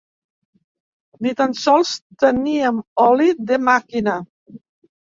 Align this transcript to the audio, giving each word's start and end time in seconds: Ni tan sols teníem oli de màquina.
Ni 1.25 1.35
tan 1.41 1.53
sols 1.65 1.93
teníem 2.25 2.81
oli 3.07 3.31
de 3.53 3.63
màquina. 3.71 4.19